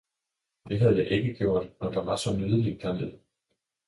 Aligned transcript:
"Det 0.69 0.79
havde 0.79 0.97
jeg 0.97 1.11
ikke 1.11 1.33
gjort, 1.33 1.67
når 1.81 1.91
der 1.91 2.03
var 2.03 2.15
så 2.15 2.37
nydeligt 2.37 2.81
dernede!" 2.81 3.19